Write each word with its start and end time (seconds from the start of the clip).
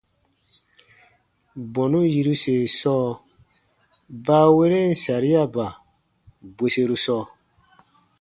Bɔnu 1.73 1.99
yiruse 2.13 2.53
sɔɔ 2.79 3.09
baaweren 4.25 4.91
sariaba 5.03 5.65
bweseru 6.57 6.95
sɔɔ. 7.05 7.23